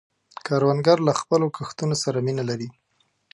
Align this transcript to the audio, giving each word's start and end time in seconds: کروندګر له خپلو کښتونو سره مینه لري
کروندګر 0.45 0.97
له 1.07 1.13
خپلو 1.19 1.45
کښتونو 1.57 1.95
سره 2.03 2.17
مینه 2.25 2.43
لري 2.49 2.69